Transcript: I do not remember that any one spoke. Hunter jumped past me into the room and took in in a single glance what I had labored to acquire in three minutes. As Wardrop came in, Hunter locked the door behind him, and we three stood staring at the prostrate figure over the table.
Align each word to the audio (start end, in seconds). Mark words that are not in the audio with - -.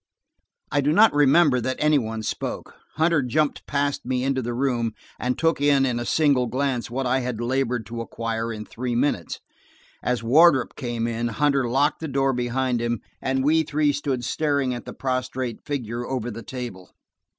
I 0.71 0.81
do 0.81 0.91
not 0.93 1.13
remember 1.13 1.61
that 1.61 1.75
any 1.79 1.99
one 1.99 2.23
spoke. 2.23 2.73
Hunter 2.95 3.21
jumped 3.21 3.67
past 3.67 4.03
me 4.03 4.23
into 4.23 4.41
the 4.41 4.55
room 4.55 4.93
and 5.19 5.37
took 5.37 5.61
in 5.61 5.85
in 5.85 5.99
a 5.99 6.07
single 6.07 6.47
glance 6.47 6.89
what 6.89 7.05
I 7.05 7.19
had 7.19 7.39
labored 7.39 7.85
to 7.85 8.01
acquire 8.01 8.51
in 8.51 8.65
three 8.65 8.95
minutes. 8.95 9.41
As 10.01 10.23
Wardrop 10.23 10.75
came 10.75 11.05
in, 11.05 11.27
Hunter 11.27 11.69
locked 11.69 11.99
the 11.99 12.07
door 12.07 12.33
behind 12.33 12.81
him, 12.81 12.99
and 13.21 13.43
we 13.45 13.61
three 13.61 13.93
stood 13.93 14.25
staring 14.25 14.73
at 14.73 14.85
the 14.85 14.93
prostrate 14.93 15.59
figure 15.67 16.07
over 16.07 16.31
the 16.31 16.41
table. 16.41 16.89